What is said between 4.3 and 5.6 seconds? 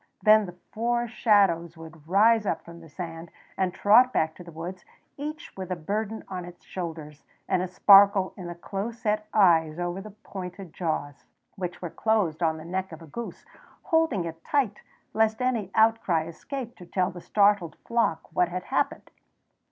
to the woods, each